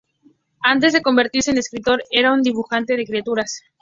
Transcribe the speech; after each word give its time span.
Antes 0.63 0.93
de 0.93 1.03
convertirse 1.03 1.51
en 1.51 1.59
escritor, 1.59 2.01
era 2.09 2.33
un 2.33 2.41
dibujante 2.41 2.97
de 2.97 3.05
caricaturas. 3.05 3.61